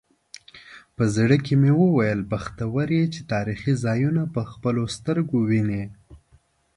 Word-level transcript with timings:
په 0.95 1.03
زړه 1.15 1.35
کې 1.45 1.53
مې 1.61 1.71
وویل 1.81 2.19
بختور 2.31 2.87
یې 2.97 3.05
چې 3.13 3.21
تاریخي 3.33 3.73
ځایونه 3.85 4.21
په 4.35 4.41
خپلو 4.51 4.83
سترګو 4.95 5.37
وینې. 5.49 5.83